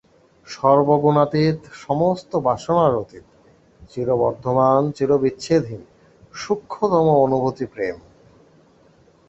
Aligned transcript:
সর্বগুণাতীত, 0.47 1.57
সমস্ত 1.81 2.31
বাসনার 2.39 2.93
অতীত, 2.95 3.25
চিরবর্ধমান, 3.89 4.81
চিরবিচ্ছেদহীন, 4.91 5.83
সূক্ষ্মতম 6.35 7.05
অনুভূতি 7.17 7.65
প্রেম। 7.65 7.97